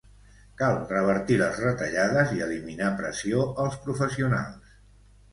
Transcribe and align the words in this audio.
Cal 0.59 0.75
revertir 0.91 1.35
les 1.41 1.59
retallades 1.63 2.33
i 2.37 2.41
eliminar 2.45 2.87
pressió 3.01 3.43
als 3.65 3.77
professionals. 3.85 4.73